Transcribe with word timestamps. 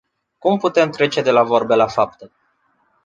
Cum 0.39 0.57
putem 0.57 0.89
trece 0.91 1.21
de 1.21 1.31
la 1.31 1.43
vorbe 1.43 1.75
la 1.75 1.87
fapte? 1.87 2.31